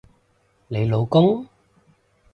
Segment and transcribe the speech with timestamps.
[0.67, 1.45] 你老公？